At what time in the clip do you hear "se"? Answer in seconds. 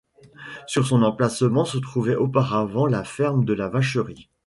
1.63-1.77